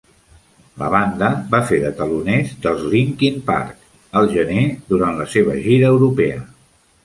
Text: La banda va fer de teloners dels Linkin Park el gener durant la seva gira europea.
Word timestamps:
La 0.83 0.87
banda 0.95 1.29
va 1.51 1.59
fer 1.71 1.79
de 1.83 1.91
teloners 1.99 2.55
dels 2.65 2.81
Linkin 2.95 3.39
Park 3.53 4.19
el 4.23 4.33
gener 4.35 4.67
durant 4.95 5.23
la 5.23 5.31
seva 5.39 5.63
gira 5.69 5.97
europea. 5.99 6.45